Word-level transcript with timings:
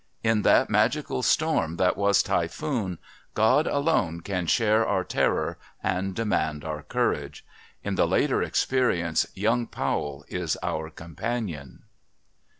In 0.23 0.41
that 0.41 0.67
magical 0.71 1.21
storm 1.21 1.77
that 1.77 1.95
was 1.95 2.23
Typhoon 2.23 2.97
God 3.35 3.67
alone 3.67 4.21
can 4.21 4.47
share 4.47 4.83
our 4.83 5.03
terror 5.03 5.59
and 5.83 6.15
demand 6.15 6.63
our 6.65 6.81
courage; 6.81 7.45
in 7.83 7.93
the 7.93 8.07
later 8.07 8.41
experience 8.41 9.27
young 9.35 9.67
Powell 9.67 10.25
is 10.27 10.57
our 10.63 10.89
companion. 10.89 11.83